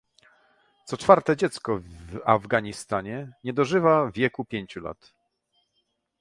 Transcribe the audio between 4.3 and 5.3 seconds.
pięciu lat